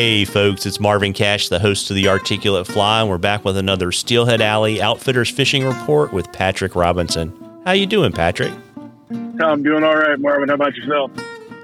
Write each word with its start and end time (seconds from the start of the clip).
Hey 0.00 0.24
folks, 0.24 0.64
it's 0.64 0.80
Marvin 0.80 1.12
Cash, 1.12 1.50
the 1.50 1.58
host 1.58 1.90
of 1.90 1.94
the 1.94 2.08
Articulate 2.08 2.66
Fly, 2.66 3.02
and 3.02 3.10
we're 3.10 3.18
back 3.18 3.44
with 3.44 3.58
another 3.58 3.92
Steelhead 3.92 4.40
Alley 4.40 4.80
Outfitters 4.80 5.28
Fishing 5.28 5.62
Report 5.62 6.10
with 6.10 6.32
Patrick 6.32 6.74
Robinson. 6.74 7.60
How 7.66 7.72
you 7.72 7.84
doing, 7.84 8.10
Patrick? 8.10 8.50
I'm 9.10 9.62
doing 9.62 9.84
all 9.84 9.96
right, 9.96 10.18
Marvin. 10.18 10.48
How 10.48 10.54
about 10.54 10.74
yourself? 10.74 11.10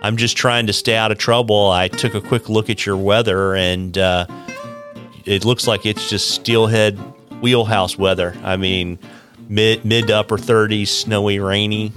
I'm 0.03 0.19
just 0.19 0.37
trying 0.37 0.67
to 0.67 0.75
stay 0.75 0.97
out 0.97 1.11
of 1.11 1.17
trouble. 1.17 1.71
I 1.71 1.89
took 1.89 2.13
a 2.13 2.21
quick 2.21 2.51
look 2.51 2.69
at 2.69 2.85
your 2.85 2.99
weather, 2.99 3.55
and 3.55 3.97
uh, 3.97 4.27
it 5.25 5.47
looks 5.47 5.67
like 5.67 5.87
it's 5.87 6.11
just 6.11 6.33
steelhead 6.33 6.99
wheelhouse 7.41 7.97
weather. 7.97 8.37
I 8.45 8.59
mean, 8.59 8.99
mid 9.49 9.83
mid 9.83 10.09
to 10.09 10.17
upper 10.19 10.37
30s, 10.37 10.89
snowy, 10.89 11.39
rainy. 11.39 11.91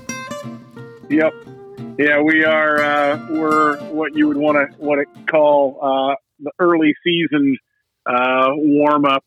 Yep. 1.09 1.33
Yeah, 1.97 2.21
we 2.21 2.45
are. 2.45 2.81
Uh, 2.81 3.27
we're 3.29 3.77
what 3.89 4.15
you 4.15 4.29
would 4.29 4.37
want 4.37 4.71
to 4.71 4.77
want 4.77 5.05
to 5.05 5.23
call 5.25 5.79
uh, 5.81 6.15
the 6.41 6.51
early 6.59 6.93
season 7.03 7.57
uh, 8.05 8.49
warm 8.55 9.05
up 9.05 9.23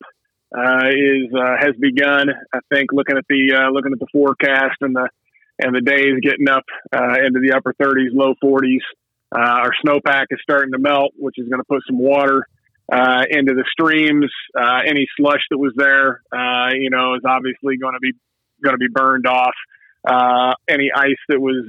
uh, 0.55 0.87
is 0.89 1.33
uh, 1.33 1.55
has 1.59 1.75
begun. 1.79 2.29
I 2.53 2.59
think 2.73 2.91
looking 2.91 3.17
at 3.17 3.25
the 3.29 3.55
uh, 3.55 3.71
looking 3.71 3.91
at 3.93 3.99
the 3.99 4.07
forecast 4.11 4.77
and 4.81 4.95
the 4.95 5.09
and 5.59 5.75
the 5.75 5.81
days 5.81 6.19
getting 6.21 6.49
up 6.49 6.65
into 6.91 7.39
the 7.39 7.53
upper 7.55 7.73
30s, 7.79 8.09
low 8.11 8.33
40s. 8.43 8.81
our 9.31 9.69
snowpack 9.85 10.25
is 10.31 10.39
starting 10.41 10.71
to 10.73 10.79
melt, 10.79 11.13
which 11.15 11.35
is 11.37 11.47
going 11.47 11.59
to 11.59 11.65
put 11.69 11.83
some 11.87 11.99
water 11.99 12.47
into 13.29 13.53
the 13.53 13.63
streams. 13.71 14.31
any 14.85 15.07
slush 15.15 15.41
that 15.51 15.59
was 15.59 15.73
there, 15.77 16.21
you 16.73 16.89
know, 16.89 17.13
is 17.15 17.21
obviously 17.25 17.77
going 17.77 17.93
to 17.93 17.99
be 18.01 18.13
going 18.63 18.73
to 18.73 18.79
be 18.79 18.89
burned 18.91 19.27
off. 19.27 19.53
any 20.67 20.89
ice 20.95 21.21
that 21.29 21.39
was 21.39 21.65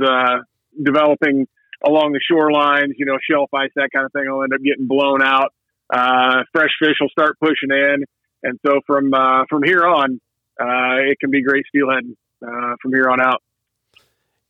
developing 0.82 1.46
along 1.82 2.12
the 2.12 2.20
shorelines, 2.30 2.92
you 2.96 3.06
know, 3.06 3.18
shelf 3.30 3.50
ice, 3.54 3.70
that 3.76 3.90
kind 3.94 4.04
of 4.04 4.12
thing 4.12 4.24
will 4.26 4.42
end 4.42 4.52
up 4.52 4.60
getting 4.62 4.86
blown 4.86 5.22
out. 5.22 5.52
Uh, 5.92 6.44
fresh 6.52 6.70
fish 6.80 6.96
will 7.00 7.08
start 7.08 7.38
pushing 7.40 7.70
in. 7.70 8.04
And 8.42 8.58
so 8.66 8.80
from, 8.86 9.14
uh, 9.14 9.44
from 9.48 9.62
here 9.62 9.84
on, 9.86 10.20
uh, 10.60 11.10
it 11.10 11.18
can 11.20 11.30
be 11.30 11.42
great 11.42 11.64
steelhead, 11.68 12.04
uh, 12.46 12.76
from 12.80 12.92
here 12.92 13.08
on 13.08 13.20
out. 13.20 13.42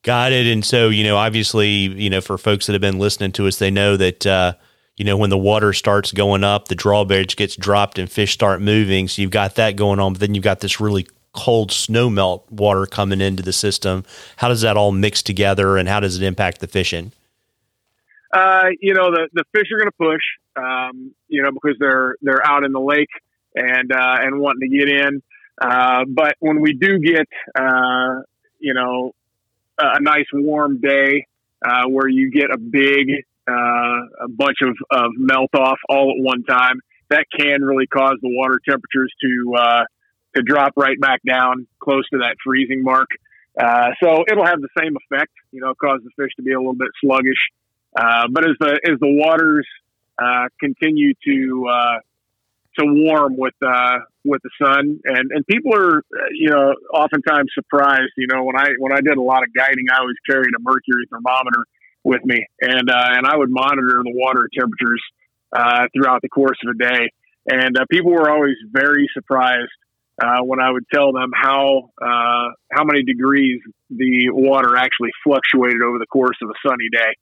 Got 0.02 0.32
it. 0.32 0.46
And 0.46 0.64
so, 0.64 0.90
you 0.90 1.02
know, 1.04 1.16
obviously, 1.16 1.68
you 1.68 2.10
know, 2.10 2.20
for 2.20 2.36
folks 2.36 2.66
that 2.66 2.72
have 2.72 2.82
been 2.82 2.98
listening 2.98 3.32
to 3.32 3.46
us, 3.46 3.58
they 3.58 3.70
know 3.70 3.96
that, 3.96 4.26
uh, 4.26 4.52
you 4.96 5.04
know, 5.04 5.16
when 5.16 5.30
the 5.30 5.38
water 5.38 5.72
starts 5.72 6.12
going 6.12 6.44
up, 6.44 6.68
the 6.68 6.74
drawbridge 6.74 7.36
gets 7.36 7.56
dropped 7.56 7.98
and 7.98 8.10
fish 8.10 8.32
start 8.32 8.60
moving. 8.60 9.08
So 9.08 9.22
you've 9.22 9.30
got 9.30 9.54
that 9.54 9.76
going 9.76 9.98
on, 9.98 10.12
but 10.12 10.20
then 10.20 10.34
you've 10.34 10.44
got 10.44 10.60
this 10.60 10.78
really 10.78 11.06
cold 11.34 11.70
snow 11.72 12.08
melt 12.08 12.50
water 12.50 12.86
coming 12.86 13.20
into 13.20 13.42
the 13.42 13.52
system. 13.52 14.04
How 14.36 14.48
does 14.48 14.62
that 14.62 14.76
all 14.76 14.92
mix 14.92 15.22
together, 15.22 15.76
and 15.76 15.88
how 15.88 16.00
does 16.00 16.16
it 16.16 16.22
impact 16.24 16.60
the 16.60 16.66
fishing? 16.66 17.12
Uh, 18.32 18.70
you 18.80 18.94
know, 18.94 19.10
the, 19.10 19.28
the 19.32 19.44
fish 19.52 19.68
are 19.72 19.78
going 19.78 19.90
to 19.90 19.96
push, 19.96 20.22
um, 20.56 21.14
you 21.28 21.42
know, 21.42 21.52
because 21.52 21.76
they're 21.78 22.16
they're 22.22 22.44
out 22.44 22.64
in 22.64 22.72
the 22.72 22.80
lake 22.80 23.10
and 23.54 23.92
uh, 23.92 24.16
and 24.20 24.40
wanting 24.40 24.68
to 24.68 24.76
get 24.76 24.88
in. 24.88 25.22
Uh, 25.60 26.04
but 26.08 26.34
when 26.40 26.60
we 26.60 26.72
do 26.72 26.98
get, 26.98 27.28
uh, 27.54 28.22
you 28.58 28.74
know, 28.74 29.12
a 29.78 30.00
nice 30.00 30.26
warm 30.32 30.80
day 30.80 31.26
uh, 31.64 31.84
where 31.88 32.08
you 32.08 32.30
get 32.30 32.50
a 32.50 32.58
big 32.58 33.08
uh, 33.46 33.52
a 34.24 34.28
bunch 34.28 34.58
of, 34.62 34.76
of 34.90 35.12
melt 35.16 35.54
off 35.54 35.78
all 35.88 36.10
at 36.16 36.22
one 36.22 36.42
time, 36.44 36.80
that 37.10 37.26
can 37.38 37.62
really 37.62 37.86
cause 37.86 38.16
the 38.20 38.30
water 38.36 38.58
temperatures 38.68 39.12
to 39.20 39.86
to 40.34 40.42
drop 40.42 40.72
right 40.76 41.00
back 41.00 41.20
down 41.26 41.66
close 41.80 42.08
to 42.10 42.18
that 42.18 42.36
freezing 42.44 42.82
mark. 42.82 43.08
Uh, 43.58 43.90
so 44.02 44.24
it'll 44.30 44.46
have 44.46 44.60
the 44.60 44.68
same 44.78 44.96
effect, 44.96 45.32
you 45.52 45.60
know, 45.60 45.74
cause 45.74 46.00
the 46.02 46.10
fish 46.20 46.32
to 46.36 46.42
be 46.42 46.52
a 46.52 46.58
little 46.58 46.74
bit 46.74 46.88
sluggish. 47.00 47.38
Uh, 47.96 48.26
but 48.30 48.44
as 48.44 48.56
the 48.58 48.80
as 48.84 48.98
the 49.00 49.08
waters 49.08 49.66
uh, 50.18 50.48
continue 50.58 51.14
to 51.24 51.66
uh, 51.70 51.98
to 52.78 52.84
warm 52.86 53.36
with 53.36 53.54
uh, 53.64 53.98
with 54.24 54.42
the 54.42 54.50
sun, 54.60 54.98
and 55.04 55.30
and 55.30 55.46
people 55.46 55.74
are 55.74 56.02
you 56.32 56.50
know 56.50 56.74
oftentimes 56.92 57.50
surprised. 57.54 58.12
You 58.16 58.26
know, 58.32 58.42
when 58.42 58.56
I 58.56 58.70
when 58.78 58.92
I 58.92 59.00
did 59.00 59.16
a 59.16 59.22
lot 59.22 59.44
of 59.44 59.54
guiding, 59.56 59.86
I 59.92 60.00
always 60.00 60.16
carried 60.28 60.50
a 60.56 60.60
mercury 60.60 61.06
thermometer 61.08 61.64
with 62.02 62.24
me, 62.24 62.44
and 62.60 62.90
uh, 62.90 63.08
and 63.10 63.26
I 63.26 63.36
would 63.36 63.50
monitor 63.50 64.02
the 64.02 64.12
water 64.14 64.48
temperatures 64.52 65.02
uh 65.54 65.86
throughout 65.94 66.20
the 66.22 66.28
course 66.28 66.58
of 66.66 66.74
a 66.74 66.78
day. 66.82 67.10
And 67.46 67.76
people 67.90 68.10
were 68.10 68.30
always 68.30 68.56
very 68.72 69.08
surprised 69.12 69.70
uh, 70.22 70.40
when 70.42 70.60
I 70.60 70.70
would 70.70 70.84
tell 70.92 71.12
them 71.12 71.30
how 71.34 71.90
uh, 72.00 72.54
how 72.72 72.84
many 72.84 73.02
degrees 73.02 73.60
the 73.90 74.30
water 74.30 74.76
actually 74.76 75.10
fluctuated 75.24 75.82
over 75.82 75.98
the 75.98 76.06
course 76.06 76.36
of 76.42 76.50
a 76.50 76.68
sunny 76.68 76.88
day. 76.92 77.14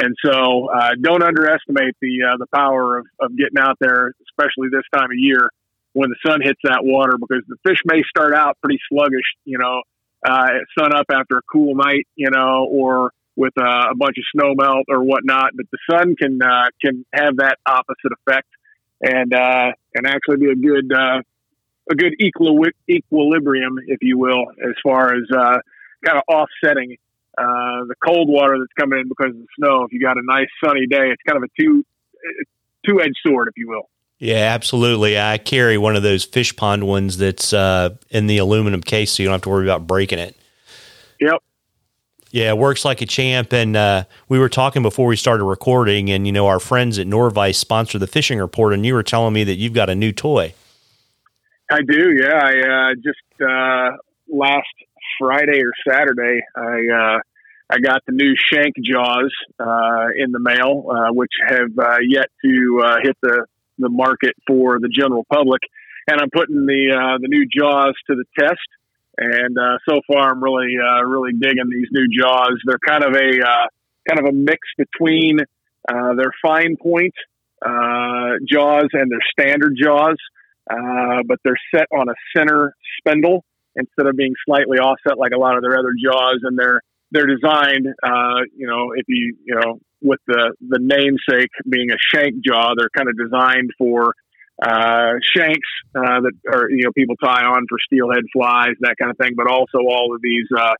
And 0.00 0.14
so, 0.24 0.68
uh, 0.70 0.90
don't 1.00 1.22
underestimate 1.22 1.94
the 2.00 2.22
uh, 2.26 2.36
the 2.38 2.46
power 2.54 2.98
of, 2.98 3.06
of 3.20 3.36
getting 3.36 3.58
out 3.58 3.76
there, 3.80 4.14
especially 4.30 4.68
this 4.70 4.84
time 4.94 5.10
of 5.10 5.16
year 5.16 5.50
when 5.92 6.08
the 6.10 6.16
sun 6.24 6.40
hits 6.42 6.60
that 6.64 6.80
water, 6.82 7.18
because 7.18 7.42
the 7.48 7.56
fish 7.66 7.78
may 7.84 8.02
start 8.08 8.34
out 8.34 8.56
pretty 8.62 8.78
sluggish, 8.88 9.26
you 9.44 9.58
know, 9.58 9.82
uh, 10.26 10.46
at 10.54 10.62
sun 10.78 10.94
up 10.94 11.06
after 11.10 11.38
a 11.38 11.42
cool 11.52 11.74
night, 11.74 12.06
you 12.14 12.30
know, 12.30 12.68
or 12.70 13.10
with 13.34 13.54
a 13.58 13.94
bunch 13.96 14.16
of 14.18 14.24
snow 14.34 14.54
melt 14.54 14.86
or 14.88 15.02
whatnot. 15.02 15.50
But 15.54 15.66
the 15.72 15.78
sun 15.90 16.14
can 16.16 16.38
can 16.82 17.04
have 17.12 17.36
that 17.38 17.58
opposite 17.66 18.12
effect, 18.26 18.48
and 19.02 19.32
and 19.34 20.06
actually 20.06 20.36
be 20.36 20.50
a 20.52 20.54
good 20.54 20.92
a 21.90 21.94
good 21.94 22.14
equili- 22.20 22.72
equilibrium, 22.88 23.78
if 23.86 23.98
you 24.02 24.18
will, 24.18 24.46
as 24.62 24.74
far 24.82 25.14
as 25.14 25.24
uh, 25.34 25.58
kind 26.04 26.18
of 26.18 26.22
offsetting 26.28 26.96
uh, 27.36 27.84
the 27.86 27.94
cold 28.04 28.28
water 28.28 28.56
that's 28.58 28.72
coming 28.78 29.00
in 29.00 29.08
because 29.08 29.30
of 29.30 29.38
the 29.38 29.46
snow. 29.58 29.84
If 29.84 29.92
you 29.92 30.00
got 30.00 30.16
a 30.16 30.22
nice 30.24 30.48
sunny 30.64 30.86
day, 30.86 31.10
it's 31.10 31.22
kind 31.26 31.36
of 31.36 31.44
a 31.44 31.60
two 31.60 31.84
two 32.86 33.00
edged 33.00 33.16
sword, 33.24 33.48
if 33.48 33.54
you 33.56 33.68
will. 33.68 33.88
Yeah, 34.18 34.52
absolutely. 34.52 35.18
I 35.18 35.38
carry 35.38 35.78
one 35.78 35.94
of 35.94 36.02
those 36.02 36.24
fish 36.24 36.56
pond 36.56 36.86
ones 36.86 37.18
that's 37.18 37.52
uh, 37.52 37.90
in 38.10 38.26
the 38.26 38.38
aluminum 38.38 38.82
case, 38.82 39.12
so 39.12 39.22
you 39.22 39.28
don't 39.28 39.34
have 39.34 39.42
to 39.42 39.48
worry 39.48 39.64
about 39.64 39.86
breaking 39.86 40.18
it. 40.18 40.36
Yep. 41.20 41.42
Yeah, 42.30 42.50
it 42.50 42.58
works 42.58 42.84
like 42.84 43.00
a 43.00 43.06
champ. 43.06 43.52
And 43.52 43.76
uh, 43.76 44.04
we 44.28 44.38
were 44.38 44.48
talking 44.48 44.82
before 44.82 45.06
we 45.06 45.16
started 45.16 45.44
recording, 45.44 46.10
and 46.10 46.26
you 46.26 46.32
know 46.32 46.48
our 46.48 46.58
friends 46.58 46.98
at 46.98 47.06
Norvise 47.06 47.56
sponsor 47.56 47.98
the 47.98 48.08
fishing 48.08 48.38
report, 48.38 48.74
and 48.74 48.84
you 48.84 48.94
were 48.94 49.04
telling 49.04 49.32
me 49.32 49.44
that 49.44 49.54
you've 49.54 49.72
got 49.72 49.88
a 49.88 49.94
new 49.94 50.12
toy. 50.12 50.52
I 51.70 51.82
do. 51.82 52.14
Yeah, 52.18 52.40
I 52.42 52.90
uh, 52.90 52.94
just 52.94 53.42
uh, 53.42 53.96
last 54.28 54.66
Friday 55.18 55.60
or 55.62 55.72
Saturday, 55.86 56.40
I 56.56 56.60
uh, 56.60 57.18
I 57.70 57.78
got 57.80 58.02
the 58.06 58.12
new 58.12 58.34
Shank 58.36 58.76
Jaws 58.82 59.32
uh, 59.60 60.06
in 60.16 60.32
the 60.32 60.40
mail, 60.40 60.86
uh, 60.90 61.12
which 61.12 61.32
have 61.46 61.78
uh, 61.78 61.98
yet 62.06 62.26
to 62.44 62.82
uh, 62.84 62.96
hit 63.02 63.16
the 63.22 63.46
the 63.78 63.90
market 63.90 64.34
for 64.46 64.78
the 64.80 64.88
general 64.88 65.26
public. 65.30 65.62
And 66.10 66.20
I'm 66.20 66.30
putting 66.30 66.64
the 66.64 66.92
uh, 66.92 67.18
the 67.20 67.28
new 67.28 67.46
Jaws 67.46 67.94
to 68.08 68.16
the 68.16 68.24
test. 68.38 68.68
And 69.18 69.58
uh, 69.58 69.78
so 69.86 70.00
far, 70.06 70.30
I'm 70.30 70.42
really 70.42 70.74
uh, 70.78 71.02
really 71.04 71.32
digging 71.32 71.68
these 71.70 71.88
new 71.90 72.08
Jaws. 72.08 72.58
They're 72.64 72.78
kind 72.78 73.04
of 73.04 73.14
a 73.14 73.44
uh, 73.44 73.66
kind 74.08 74.20
of 74.20 74.26
a 74.26 74.32
mix 74.32 74.60
between 74.78 75.40
uh, 75.88 76.14
their 76.14 76.32
fine 76.40 76.76
point 76.80 77.14
uh, 77.60 78.38
Jaws 78.48 78.88
and 78.92 79.10
their 79.10 79.20
standard 79.32 79.76
Jaws. 79.76 80.16
Uh, 80.70 81.22
but 81.26 81.38
they're 81.44 81.60
set 81.74 81.86
on 81.92 82.08
a 82.08 82.14
center 82.36 82.74
spindle 82.98 83.44
instead 83.76 84.06
of 84.06 84.16
being 84.16 84.34
slightly 84.44 84.78
offset 84.78 85.18
like 85.18 85.32
a 85.34 85.38
lot 85.38 85.56
of 85.56 85.62
their 85.62 85.78
other 85.78 85.92
jaws. 86.02 86.40
And 86.42 86.58
they're 86.58 86.80
they're 87.10 87.26
designed, 87.26 87.86
uh, 88.02 88.42
you 88.54 88.66
know, 88.66 88.92
if 88.94 89.04
you 89.08 89.36
you 89.44 89.54
know, 89.54 89.80
with 90.02 90.20
the 90.26 90.54
the 90.60 90.78
namesake 90.80 91.50
being 91.68 91.90
a 91.90 91.96
shank 92.14 92.44
jaw, 92.44 92.74
they're 92.76 92.90
kind 92.94 93.08
of 93.08 93.16
designed 93.16 93.70
for 93.78 94.14
uh, 94.62 95.12
shanks 95.36 95.68
uh, 95.94 96.20
that 96.20 96.32
are 96.52 96.68
you 96.70 96.84
know 96.84 96.92
people 96.96 97.16
tie 97.16 97.44
on 97.44 97.64
for 97.68 97.78
steelhead 97.84 98.24
flies, 98.32 98.74
that 98.80 98.96
kind 98.98 99.10
of 99.10 99.16
thing. 99.16 99.32
But 99.36 99.50
also 99.50 99.78
all 99.78 100.14
of 100.14 100.20
these. 100.22 100.46
Uh, 100.56 100.74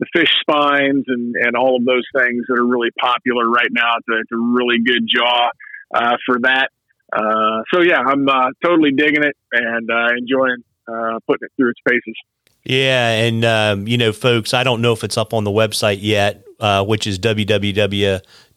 the 0.00 0.06
fish 0.12 0.30
spines 0.40 1.04
and, 1.06 1.36
and 1.36 1.56
all 1.56 1.76
of 1.76 1.84
those 1.84 2.02
things 2.16 2.44
that 2.48 2.58
are 2.58 2.66
really 2.66 2.90
popular 3.00 3.48
right 3.48 3.70
now. 3.70 3.92
It's 3.98 4.08
a, 4.08 4.20
it's 4.20 4.32
a 4.32 4.36
really 4.36 4.78
good 4.84 5.06
jaw 5.06 5.50
uh, 5.94 6.16
for 6.26 6.40
that. 6.42 6.70
Uh, 7.14 7.62
so 7.72 7.80
yeah, 7.80 8.00
I'm 8.00 8.28
uh, 8.28 8.50
totally 8.62 8.90
digging 8.90 9.22
it 9.22 9.36
and 9.52 9.88
uh, 9.90 10.08
enjoying 10.18 10.64
uh, 10.88 11.18
putting 11.26 11.46
it 11.46 11.52
through 11.56 11.70
its 11.70 11.80
paces. 11.88 12.14
Yeah, 12.64 13.10
and 13.10 13.44
um, 13.44 13.86
you 13.86 13.98
know, 13.98 14.12
folks, 14.12 14.54
I 14.54 14.64
don't 14.64 14.80
know 14.80 14.92
if 14.92 15.04
it's 15.04 15.18
up 15.18 15.34
on 15.34 15.44
the 15.44 15.50
website 15.50 15.98
yet, 16.00 16.44
uh, 16.60 16.84
which 16.84 17.06
is 17.06 17.18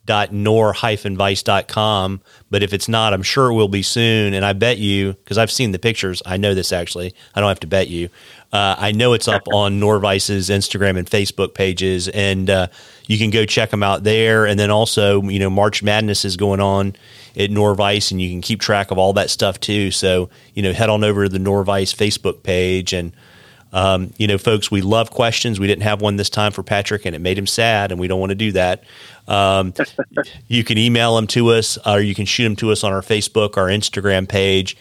www.nor-vice.com. 0.07 2.21
But 2.49 2.63
if 2.63 2.73
it's 2.73 2.87
not, 2.87 3.13
I'm 3.13 3.23
sure 3.23 3.51
it 3.51 3.53
will 3.53 3.67
be 3.67 3.83
soon. 3.83 4.33
And 4.33 4.45
I 4.45 4.53
bet 4.53 4.77
you, 4.77 5.13
because 5.13 5.37
I've 5.37 5.51
seen 5.51 5.71
the 5.71 5.79
pictures, 5.79 6.21
I 6.25 6.37
know 6.37 6.53
this 6.53 6.71
actually. 6.71 7.13
I 7.35 7.41
don't 7.41 7.49
have 7.49 7.59
to 7.59 7.67
bet 7.67 7.89
you. 7.89 8.09
Uh, 8.51 8.75
I 8.77 8.93
know 8.93 9.13
it's 9.13 9.27
up 9.27 9.43
on 9.53 9.79
Norvise's 9.79 10.49
Instagram 10.49 10.97
and 10.97 11.07
Facebook 11.07 11.53
pages, 11.53 12.07
and 12.07 12.49
uh, 12.49 12.67
you 13.05 13.17
can 13.17 13.29
go 13.29 13.45
check 13.45 13.69
them 13.69 13.83
out 13.83 14.03
there. 14.03 14.45
And 14.45 14.59
then 14.59 14.71
also, 14.71 15.21
you 15.23 15.39
know, 15.39 15.49
March 15.49 15.83
Madness 15.83 16.25
is 16.25 16.37
going 16.37 16.61
on 16.61 16.95
at 17.35 17.51
Norvise, 17.51 18.11
and 18.11 18.21
you 18.21 18.29
can 18.29 18.41
keep 18.41 18.61
track 18.61 18.91
of 18.91 18.97
all 18.97 19.13
that 19.13 19.29
stuff 19.29 19.59
too. 19.59 19.91
So, 19.91 20.29
you 20.53 20.63
know, 20.63 20.73
head 20.73 20.89
on 20.89 21.03
over 21.03 21.25
to 21.25 21.29
the 21.29 21.39
Norvice 21.39 21.93
Facebook 21.93 22.43
page 22.43 22.93
and 22.93 23.11
Um, 23.73 24.13
you 24.17 24.27
know, 24.27 24.37
folks, 24.37 24.71
we 24.71 24.81
love 24.81 25.11
questions. 25.11 25.59
We 25.59 25.67
didn't 25.67 25.83
have 25.83 26.01
one 26.01 26.15
this 26.15 26.29
time 26.29 26.51
for 26.51 26.63
Patrick, 26.63 27.05
and 27.05 27.15
it 27.15 27.19
made 27.19 27.37
him 27.37 27.47
sad, 27.47 27.91
and 27.91 27.99
we 27.99 28.07
don't 28.07 28.19
want 28.19 28.31
to 28.31 28.35
do 28.35 28.51
that. 28.53 28.83
Um, 29.27 29.73
you 30.47 30.63
can 30.63 30.77
email 30.77 31.15
them 31.15 31.27
to 31.27 31.49
us, 31.49 31.77
or 31.85 31.99
you 31.99 32.15
can 32.15 32.25
shoot 32.25 32.43
them 32.43 32.55
to 32.57 32.71
us 32.71 32.83
on 32.83 32.93
our 32.93 33.01
Facebook, 33.01 33.57
our 33.57 33.67
Instagram 33.67 34.27
page. 34.27 34.77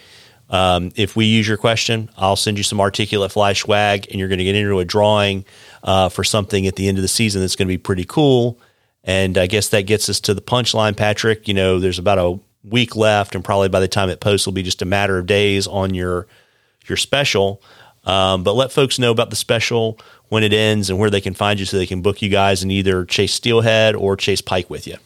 Um, 0.49 0.93
if 0.95 1.17
we 1.17 1.27
use 1.27 1.49
your 1.49 1.57
question, 1.57 2.09
I'll 2.17 2.37
send 2.37 2.57
you 2.57 2.63
some 2.63 2.81
articulate 2.81 3.33
fly 3.33 3.53
swag, 3.53 4.07
and 4.11 4.19
you're 4.19 4.29
going 4.29 4.39
to 4.39 4.45
get 4.45 4.55
into 4.55 4.79
a 4.79 4.85
drawing 4.85 5.45
uh, 5.83 6.09
for 6.09 6.23
something 6.23 6.67
at 6.67 6.77
the 6.77 6.89
end 6.89 6.99
of 6.99 7.03
the 7.03 7.09
season 7.09 7.41
that's 7.41 7.57
going 7.57 7.67
to 7.67 7.73
be 7.73 7.79
pretty 7.79 8.05
cool. 8.05 8.61
And 9.03 9.39
I 9.39 9.47
guess 9.47 9.69
that 9.69 9.83
gets 9.83 10.09
us 10.09 10.21
to 10.21 10.35
the 10.35 10.41
punchline, 10.41 10.97
Patrick. 10.97 11.49
You 11.49 11.55
know, 11.55 11.79
there's 11.79 11.99
about 11.99 12.19
a 12.19 12.39
week 12.65 12.97
left, 12.97 13.35
and 13.35 13.45
probably 13.45 13.69
by 13.69 13.81
the 13.81 13.89
time 13.89 14.09
it 14.09 14.21
posts, 14.21 14.47
will 14.47 14.53
be 14.53 14.63
just 14.63 14.83
a 14.83 14.87
matter 14.87 15.19
of 15.19 15.27
days 15.27 15.67
on 15.67 15.95
your 15.95 16.27
your 16.87 16.97
special. 16.97 17.63
Um, 18.07 18.45
but 18.45 18.55
let 18.55 18.71
folks 18.71 18.99
know 18.99 19.11
about 19.11 19.31
the 19.31 19.37
special 19.37 19.99
when 20.29 20.45
it 20.45 20.53
ends 20.53 20.89
and 20.91 20.99
where 20.99 21.11
they 21.11 21.21
can 21.21 21.35
find 21.35 21.59
you 21.59 21.67
so 21.67 21.77
they 21.77 21.87
can 21.87 22.03
book 22.03 22.23
you 22.23 22.29
guys 22.29 22.63
and 22.63 22.71
either 22.71 23.05
chase 23.05 23.35
steelhead 23.35 23.95
or 23.97 24.17
chase 24.17 24.41
pike 24.41 24.71
with 24.71 24.87
you. 24.87 24.97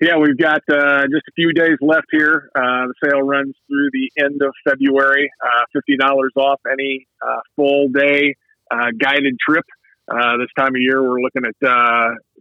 Yeah, 0.00 0.18
we've 0.18 0.36
got 0.36 0.60
uh, 0.70 1.02
just 1.04 1.24
a 1.28 1.32
few 1.34 1.52
days 1.52 1.78
left 1.80 2.06
here. 2.10 2.50
Uh, 2.54 2.86
the 2.88 2.94
sale 3.02 3.22
runs 3.22 3.54
through 3.66 3.88
the 3.92 4.10
end 4.22 4.42
of 4.42 4.52
February. 4.68 5.30
Uh, 5.42 5.64
Fifty 5.72 5.96
dollars 5.96 6.32
off 6.36 6.60
any 6.70 7.06
uh, 7.26 7.40
full 7.56 7.88
day 7.88 8.36
uh, 8.70 8.88
guided 8.98 9.36
trip. 9.40 9.64
Uh, 10.06 10.36
this 10.36 10.48
time 10.56 10.74
of 10.74 10.80
year, 10.80 11.02
we're 11.02 11.20
looking 11.20 11.44
at 11.46 11.54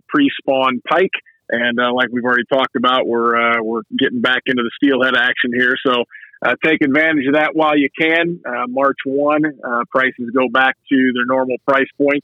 pre-spawn 0.10 0.82
pike, 0.88 1.16
and 1.50 1.78
like 1.96 2.10
we've 2.12 2.26
already 2.26 2.44
talked 2.52 2.76
about, 2.76 3.08
we're 3.08 3.62
we're 3.62 3.84
getting 3.98 4.22
back 4.22 4.42
into 4.48 4.62
the 4.62 4.72
steelhead 4.76 5.16
action 5.16 5.52
here. 5.54 5.76
So 5.88 6.04
uh, 6.46 6.56
take 6.64 6.82
advantage 6.84 7.26
of 7.28 7.34
that 7.34 7.56
while 7.56 7.78
you 7.78 7.90
can. 8.00 8.40
Uh, 8.46 8.68
March 8.68 9.00
1, 9.06 9.46
uh, 9.46 9.84
prices 9.90 10.30
go 10.34 10.48
back 10.48 10.78
to 10.90 11.12
their 11.14 11.26
normal 11.26 11.58
price 11.68 11.90
point. 11.98 12.24